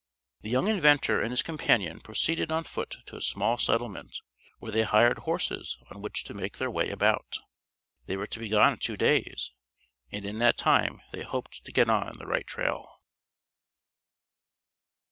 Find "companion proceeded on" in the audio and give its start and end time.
1.43-2.63